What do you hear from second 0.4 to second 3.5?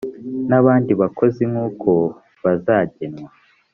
n abandi bakozi nkuko bazagenwa